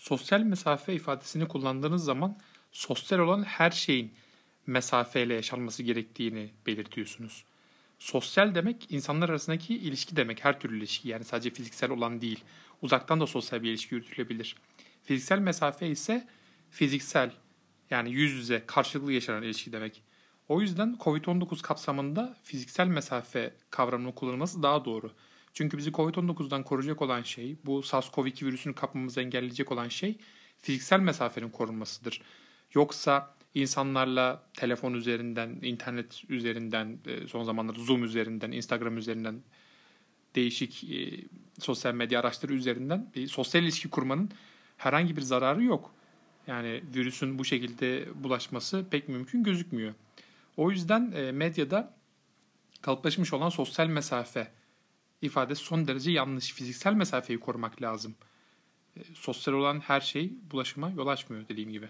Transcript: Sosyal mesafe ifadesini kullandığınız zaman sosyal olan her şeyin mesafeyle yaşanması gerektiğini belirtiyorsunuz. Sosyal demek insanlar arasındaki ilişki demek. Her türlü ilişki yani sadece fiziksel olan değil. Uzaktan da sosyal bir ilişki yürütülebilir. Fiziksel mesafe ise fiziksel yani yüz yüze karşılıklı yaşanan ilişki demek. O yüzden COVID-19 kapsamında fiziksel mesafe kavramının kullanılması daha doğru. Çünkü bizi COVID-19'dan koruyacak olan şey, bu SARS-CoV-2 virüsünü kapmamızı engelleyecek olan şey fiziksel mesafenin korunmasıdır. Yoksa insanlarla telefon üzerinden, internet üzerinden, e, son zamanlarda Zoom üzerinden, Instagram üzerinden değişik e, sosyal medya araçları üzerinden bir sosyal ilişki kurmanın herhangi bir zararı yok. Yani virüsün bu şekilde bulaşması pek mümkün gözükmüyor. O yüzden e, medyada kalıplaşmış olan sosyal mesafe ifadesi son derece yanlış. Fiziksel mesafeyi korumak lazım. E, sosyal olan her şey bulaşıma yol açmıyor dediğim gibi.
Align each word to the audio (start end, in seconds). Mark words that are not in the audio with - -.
Sosyal 0.00 0.40
mesafe 0.40 0.94
ifadesini 0.94 1.48
kullandığınız 1.48 2.04
zaman 2.04 2.38
sosyal 2.72 3.18
olan 3.18 3.42
her 3.42 3.70
şeyin 3.70 4.12
mesafeyle 4.66 5.34
yaşanması 5.34 5.82
gerektiğini 5.82 6.50
belirtiyorsunuz. 6.66 7.44
Sosyal 7.98 8.54
demek 8.54 8.92
insanlar 8.92 9.28
arasındaki 9.28 9.74
ilişki 9.74 10.16
demek. 10.16 10.44
Her 10.44 10.60
türlü 10.60 10.78
ilişki 10.78 11.08
yani 11.08 11.24
sadece 11.24 11.50
fiziksel 11.50 11.90
olan 11.90 12.20
değil. 12.20 12.44
Uzaktan 12.82 13.20
da 13.20 13.26
sosyal 13.26 13.62
bir 13.62 13.68
ilişki 13.68 13.94
yürütülebilir. 13.94 14.56
Fiziksel 15.02 15.38
mesafe 15.38 15.88
ise 15.88 16.28
fiziksel 16.70 17.32
yani 17.90 18.10
yüz 18.10 18.32
yüze 18.32 18.62
karşılıklı 18.66 19.12
yaşanan 19.12 19.42
ilişki 19.42 19.72
demek. 19.72 20.02
O 20.48 20.60
yüzden 20.60 20.96
COVID-19 21.00 21.62
kapsamında 21.62 22.36
fiziksel 22.42 22.86
mesafe 22.86 23.54
kavramının 23.70 24.12
kullanılması 24.12 24.62
daha 24.62 24.84
doğru. 24.84 25.12
Çünkü 25.54 25.78
bizi 25.78 25.90
COVID-19'dan 25.90 26.62
koruyacak 26.62 27.02
olan 27.02 27.22
şey, 27.22 27.56
bu 27.64 27.80
SARS-CoV-2 27.80 28.46
virüsünü 28.46 28.74
kapmamızı 28.74 29.20
engelleyecek 29.20 29.72
olan 29.72 29.88
şey 29.88 30.18
fiziksel 30.58 31.00
mesafenin 31.00 31.50
korunmasıdır. 31.50 32.22
Yoksa 32.74 33.34
insanlarla 33.54 34.42
telefon 34.54 34.94
üzerinden, 34.94 35.58
internet 35.62 36.22
üzerinden, 36.28 36.98
e, 37.06 37.26
son 37.26 37.44
zamanlarda 37.44 37.80
Zoom 37.80 38.04
üzerinden, 38.04 38.52
Instagram 38.52 38.98
üzerinden 38.98 39.42
değişik 40.34 40.84
e, 40.84 41.24
sosyal 41.58 41.94
medya 41.94 42.20
araçları 42.20 42.54
üzerinden 42.54 43.10
bir 43.14 43.26
sosyal 43.26 43.62
ilişki 43.62 43.90
kurmanın 43.90 44.30
herhangi 44.76 45.16
bir 45.16 45.22
zararı 45.22 45.62
yok. 45.62 45.94
Yani 46.46 46.82
virüsün 46.94 47.38
bu 47.38 47.44
şekilde 47.44 48.08
bulaşması 48.24 48.86
pek 48.90 49.08
mümkün 49.08 49.42
gözükmüyor. 49.42 49.94
O 50.56 50.70
yüzden 50.70 51.12
e, 51.12 51.32
medyada 51.32 51.94
kalıplaşmış 52.82 53.32
olan 53.32 53.48
sosyal 53.48 53.86
mesafe 53.86 54.48
ifadesi 55.22 55.64
son 55.64 55.86
derece 55.86 56.10
yanlış. 56.10 56.52
Fiziksel 56.52 56.94
mesafeyi 56.94 57.40
korumak 57.40 57.82
lazım. 57.82 58.14
E, 58.96 59.00
sosyal 59.14 59.54
olan 59.54 59.80
her 59.80 60.00
şey 60.00 60.32
bulaşıma 60.50 60.90
yol 60.90 61.06
açmıyor 61.06 61.48
dediğim 61.48 61.70
gibi. 61.70 61.88